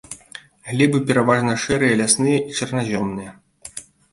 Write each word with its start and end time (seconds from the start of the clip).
Глебы 0.69 1.01
пераважна 1.11 1.53
шэрыя 1.65 1.99
лясныя 2.01 2.39
і 2.49 2.59
чарназёмныя. 2.59 3.31